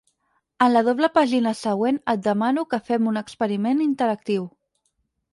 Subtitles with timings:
[0.67, 4.49] En la doble pàgina següent, et demano que fem un experiment interactiu.